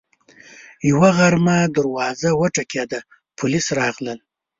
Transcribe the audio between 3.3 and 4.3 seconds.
پولیس راغلل